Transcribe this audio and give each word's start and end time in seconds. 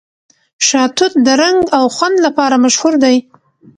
شاه 0.67 0.89
توت 0.95 1.13
د 1.25 1.27
رنګ 1.41 1.59
او 1.77 1.85
خوند 1.95 2.17
لپاره 2.25 2.55
مشهور 2.65 2.93
دی. 3.03 3.15